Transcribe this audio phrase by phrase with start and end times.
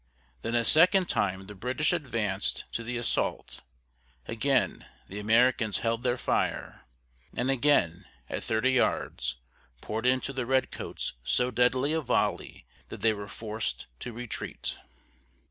[0.41, 3.61] Then a second time the British advanced to the assault;
[4.27, 6.85] again the Americans held their fire,
[7.37, 9.35] and again, at thirty yards,
[9.79, 14.75] poured into the Redcoats so deadly a volley that they were forced to retreat.